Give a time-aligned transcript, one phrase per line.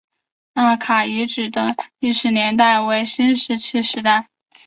[0.55, 4.27] 纳卡遗址的历史年代为新石器时代。